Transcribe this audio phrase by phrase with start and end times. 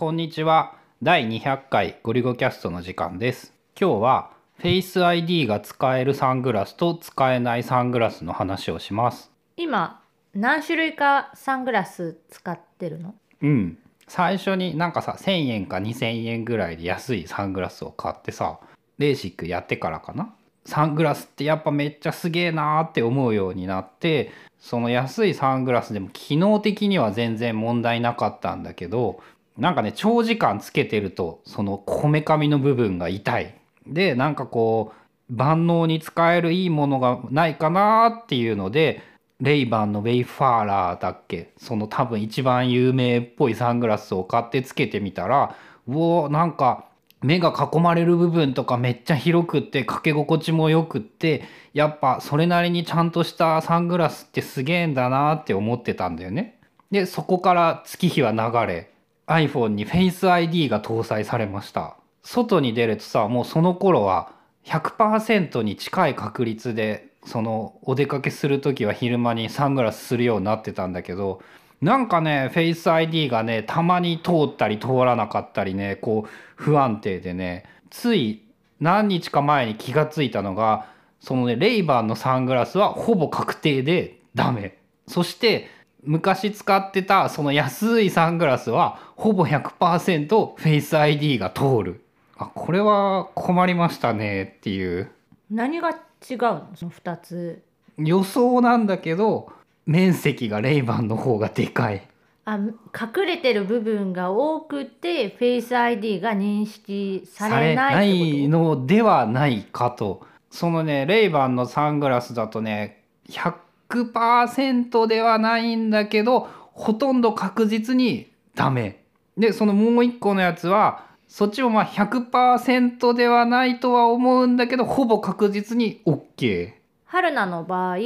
[0.00, 0.76] こんにちは。
[1.02, 3.52] 第200回ゴリゴキャストの時間です。
[3.78, 9.30] 今日は Face ID が使えるサングラスと使えないサングラスの話をします。
[9.58, 10.00] 今
[10.32, 13.14] 何種類かサングラス使ってるの？
[13.42, 13.76] うん。
[14.08, 18.58] 最初になんかさ1000円か2000円ぐらいで安いサングラスを買ってさ
[18.96, 20.34] レーシックやってからかな。
[20.64, 29.20] サングラスってやっぱめっちゃすげえなーって思うようになってその安いサングラスでも機能的には全然問題なかったんだけど
[29.60, 33.54] なんかね長時間つけてるとそのこめかみの部分が痛い。
[33.86, 39.02] でなんかこう万能に使えるいいものがないかなっていうので
[39.40, 41.52] レイバンのウェイファーラーだっけ？
[41.56, 45.54] その多分一番有名っぽいサングラスを買ってつけてみたら
[45.86, 46.86] うおなんか
[47.22, 56.58] 目が囲まれる部分とかめっちゃ広くってかけ心地もよくってやっぱそれなりにちゃんとしたサングラスってすげえんだなって思ってたんだよね。
[56.90, 58.90] でそこから月日は流れ
[59.30, 61.96] iPhone に Face ID が搭載されました。
[62.22, 64.32] 外に出るとさもうその頃は
[64.64, 71.40] 100%に近い確率でそのお出かけする時は昼間にサングラスするようになってたんだけど
[71.80, 78.42] なんかね Face ID がねたまに通ったり通らなかったりねこう不安定でねつい
[78.80, 80.86] 何日か前に気がついたのが
[81.20, 84.76] そのねレイバンのサングラスはほぼ確定でダメ。
[85.06, 85.68] そして
[86.02, 92.04] 昔使ってたその安いサングラスはほぼ100%フェイス ID が通る。
[92.38, 95.10] あこれは困りましたねっていう。
[95.50, 95.98] 何が違う
[96.38, 96.68] の？
[96.74, 97.62] その2つ。
[97.98, 99.52] 予想なんだけど
[99.84, 102.06] 面積がレイバンの方がでかい。
[102.46, 110.26] あ隠れてる部分が多くてフェイス ID が認識されないないのではないかと。
[110.50, 113.54] そのねレイバンのサングラスだとね100%
[113.90, 119.04] 100%ではないんだけどほとんど確実にダメ。
[119.36, 126.72] でそのもう一個のやつはそっちもまあ100%ではないとは思うんだけどほぼ確実に OK
[127.04, 127.98] 春菜の場合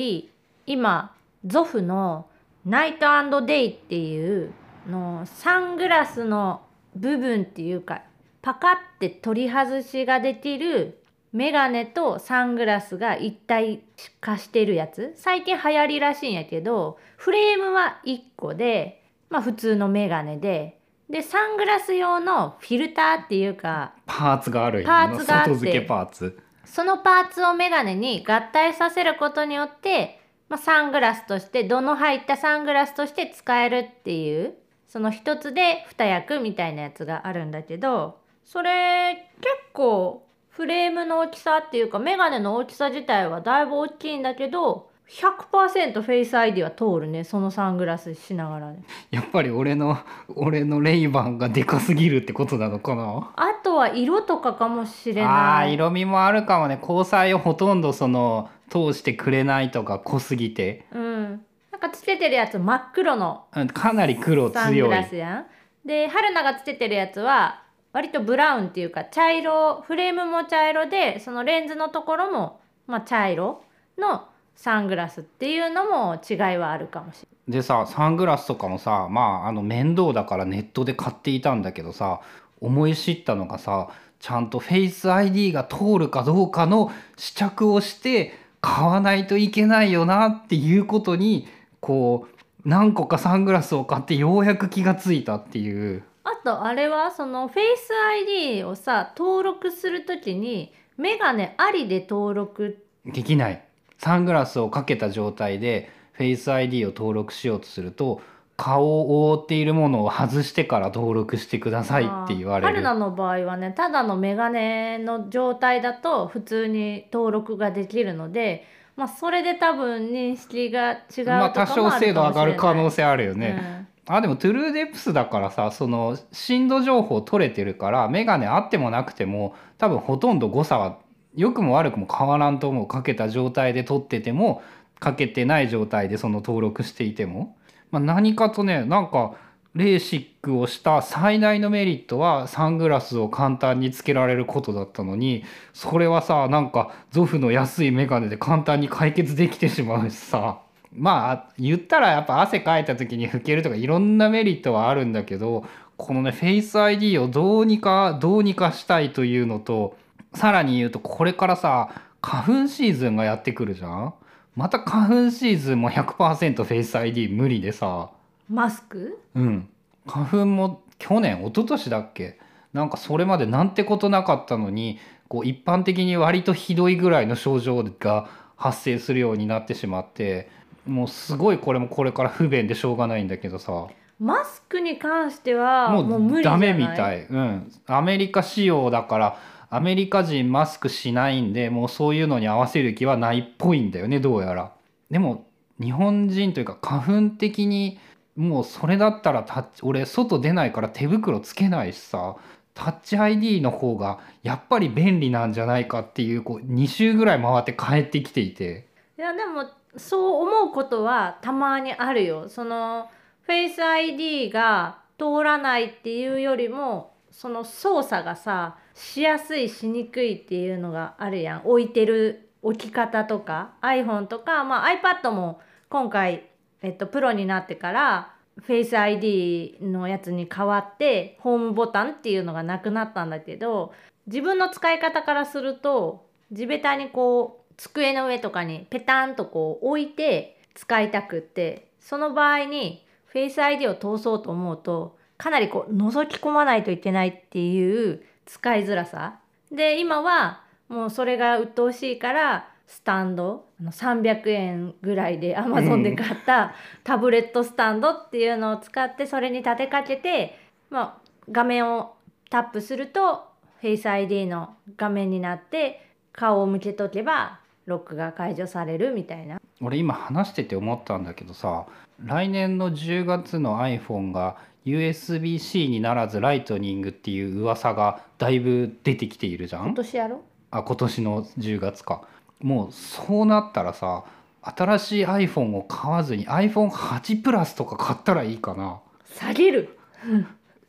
[0.67, 2.27] 今ゾフの
[2.65, 4.53] ナイトデイっていう
[4.89, 6.63] のサングラスの
[6.95, 8.03] 部分っていうか
[8.43, 11.03] パカって取り外しができる
[11.35, 13.83] メガネとサングラスが一体
[14.21, 15.15] 化してるやつ。
[15.17, 20.79] 最近流行りらしいんやけどフレームは1個でまあ普通のメガネで。
[21.11, 25.51] でサングラス用のフィルターっていうかパーツがあるパーツがあって。
[25.51, 26.39] 外付けパーツ。
[26.65, 34.55] そのパーツをメガネに合体させることによって、まあ、サングラスとして度の入ったサングラスとして使えるっていう
[34.87, 40.25] その一つで二役みたいなやつがあるんだけどそれ結構
[40.57, 48.71] フレームの大きさっていうかメガネの大きさ自体はだいぶ大きいんだけど100%フェイス ID は通るねそのサングラスしながら。
[48.71, 49.99] ねやっぱり俺の
[50.35, 53.33] 俺のレイバンがでかすぎるってことなのかな？
[53.37, 55.71] あとは色とかかもしれあない。
[55.73, 56.79] ー色味もあるかもね。
[56.81, 60.87] 交際をほとんどその通してくれないとか濃すぎて。
[60.93, 61.45] うん。
[61.71, 65.47] なんかつけてるやつ真っ黒のうんかなり黒サング強いラスやん。
[65.87, 67.64] で春菜がつけてるやつは
[67.95, 73.63] 割とブラウンっていうか茶色フレームも茶色でそのレンズのところも、まあ、茶色
[73.97, 77.59] のサングラスっていうのも違いはあるかもしれない。
[77.59, 82.21] でさサングラスとかもさまああの面倒だからネットで買っていたんだけどさ
[82.61, 83.89] 思い知ったのがさ
[84.19, 91.47] ちゃんとフェイス ID が通るかどうかの試着をして買わないといけないよなっていうことに
[91.79, 96.03] こう何個かサングラスを買ってようやく気がついたっていう。
[96.45, 97.91] とあれはそのフェイス
[98.29, 102.85] ID をさ登録するときにメガネありで登録。
[103.07, 103.63] できない。
[103.99, 108.21] サングラスをかけた状態でフェイス ID を登録しようとすると
[108.57, 112.75] 顔を覆っているものを外してから登録してくださいって言われる。
[112.75, 118.65] 春菜の場合はねただのメガネの状態だと普通に登録ができるので
[118.97, 130.99] まあそれで多分認識が違うとかもまあ多少精度上がる可能性性あるよね、あでもトゥルーデプスだからさその震度情報取れてるから眼鏡あってもなくても多分ほとんど誤差は
[131.35, 132.87] 良くも悪くも変わらんと思う。
[132.87, 134.63] かけた状態で撮ってても
[135.01, 137.57] かけてない状態でその登録していても、
[137.91, 139.35] まあ、何かとねなんか
[139.75, 150.61] レーシックをした最大のメリットはサングラスを簡単につけられることだったのにそれはさなんかゾフの安い眼鏡で簡単に解決できてしまうしさ。
[150.95, 155.65] まあ言ったらやっぱ汗かいた時に拭けるとかいろんなメリットはあるんだけど
[155.97, 159.97] このねフェイス ID をどうにかどうにかしたいというのと
[160.35, 164.15] さらに言うとこれからさ花粉シーズンがやってくるじゃん？
[164.57, 168.11] また花粉シーズンも100%フェイス ID 無理でさ。
[168.49, 169.21] マスク？
[169.35, 169.69] うん。
[170.07, 172.39] 花粉も去年一昨年だっけ？
[172.73, 174.99] なんかそれまでなんてことなかったのに
[175.29, 180.49] こう一般的に割とひどいぐらいの症状が発生するようになってしまって
[180.87, 183.87] もうすごいこれもこれから不便でしょうがないんだけどさ。
[184.21, 186.75] マスクに関してはももう無理じゃダない？
[186.75, 189.37] メみたい、うん、アメリカ仕様だから
[189.71, 194.73] アメリカ人マスクしないんでもうそういうのに合わせる気はないっぽいんだよねどうやら。
[195.11, 195.47] でも
[195.81, 197.99] 日本人というか花粉的に
[198.37, 202.37] もうそれだったらタッチ俺外出ないから手袋つけないしさ
[202.73, 208.87] タッチ ID の方がやっぱり便利なんじゃないかっていうこう2週ぐらい回って帰ってきていて。
[209.19, 209.65] いやでも
[209.97, 212.49] そう思うことはたまにあるよ。
[212.49, 213.11] その
[213.43, 221.63] フェイス ID が通らないっていうよりもその操作がさしやすいしにくいっていうのがあるやん。
[221.65, 225.61] 置いてる置き方とか iPhone とか、まあ、iPad も
[225.91, 226.49] 今回、
[226.81, 233.93] えっと、プロになってからフェイス ID のやつに変わってホームボタンっていうのがなくなったんだけど
[234.27, 249.41] 自分の使い方からすると地べたにこう机の上とかにペタンとこう置いて使いたくってその場合にフェイス ID を通そうと思うとかなりこう覗き込まないといけないっていう使いづらさ。
[249.73, 260.59] で今はもうそれが鬱陶しいからスタンドあの300円ぐらいで Amazon で買ったタブレットスタンドっていうのを使ってそれに立てかけて、
[260.91, 262.15] まあ、画面を
[262.51, 263.47] タップすると
[263.81, 269.61] フェイス ID の画面になって顔を向けとけばロックが解除されるみたいな。
[269.81, 271.87] 俺今話してて思ったんだけどさ
[272.25, 280.43] 来年の10月の iPhone が USB-C にならずライトニングっていう噂がだいぶ出てきているじゃ今ん年やろ？
[280.71, 282.23] あ今年の10月か。
[282.61, 284.25] もうそうなったらさ
[284.63, 289.01] 新しい iPhone を買わずに iPhone8 プラスとか買ったらいいかな。
[289.35, 289.99] 下げる。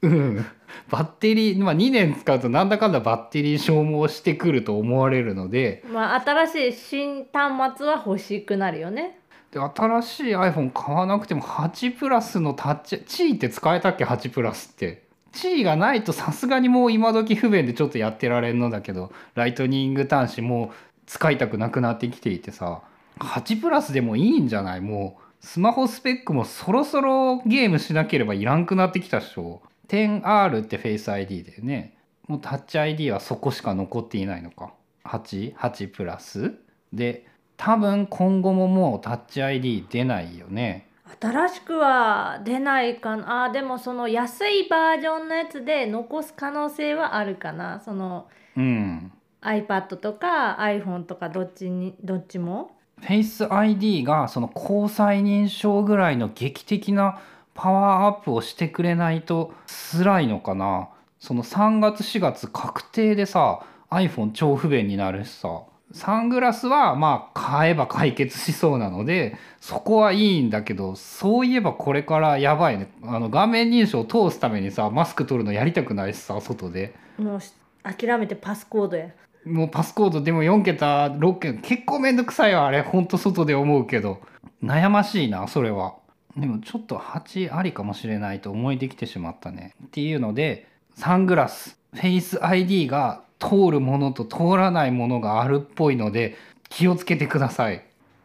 [0.02, 0.46] うん
[0.90, 9.20] バッテリー、まあ、2年使うとなんだかんだバッテリー消耗してくると思われるのでまあ新しい新端末は欲しくなるよね。
[9.52, 15.04] で新しい iPhone 買わなくても8プラスのタッチチーって使えたっけ？8プラスって。
[15.32, 20.76] チーがないとさすがにもう今時不便でちょっとやってられんのだけどライトニング端子もう
[21.08, 22.82] 使いたくなくなってきていてさ
[23.20, 24.82] 8プラスでもいいんじゃない？
[24.82, 31.98] もうスマホスペックもそろそろゲームしなければいらんくなってきたっしょ 10R ってフェイス ID だよね。
[32.28, 34.74] もうタッチ ID はそこしか残っていないのか。
[35.04, 36.54] 88プラス？
[36.92, 37.26] で
[37.58, 40.88] 多分今後ももうタッチ ID 出ないよね。
[41.22, 43.46] 新しくは出ないかな。
[43.46, 47.80] あーでもその安いバージョンのやつで残す可能性はあるかな。
[47.86, 48.28] その
[48.58, 49.12] うん。
[49.42, 52.72] iPad とか iPhone とかどっちにどっちも？
[53.00, 57.20] フェイス ID がその交際認証ぐらいの劇的な
[57.56, 59.54] パワーアップをしてくれないと
[59.94, 60.90] 辛いのかな。
[61.20, 65.64] その3月4月確定でさ iPhone 超不便になるしさ。
[65.92, 72.92] サングラスはまあ買えば解決しそうなのでそこはいいんだけどそういえばこれからやばいね。
[73.04, 76.94] あの画面認証を通すためにさマスク取るのやりたくないしさ外で。
[77.18, 77.54] もうし
[77.84, 79.08] 諦めてパスコードや。
[79.46, 81.62] もうパスコードでも4桁6桁。
[81.62, 82.82] 結構めんどくさいわあれ。
[82.82, 84.20] ほんと外で思うけど。
[84.64, 85.96] 悩ましいなそれは
[86.38, 89.74] でもちょっと8ありかもしれないと思いできてしまったね。
[89.86, 91.78] っていうのでサングラス。
[91.94, 96.36] フェイス ID が通るものと通らないものがあるっぽいので
[96.70, 97.86] 気をつけてください。